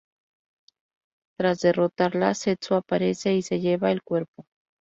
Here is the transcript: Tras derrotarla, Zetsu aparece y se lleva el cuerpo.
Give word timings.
Tras 1.37 1.59
derrotarla, 1.59 2.33
Zetsu 2.33 2.73
aparece 2.73 3.35
y 3.35 3.43
se 3.43 3.59
lleva 3.59 3.91
el 3.91 4.01
cuerpo. 4.01 4.47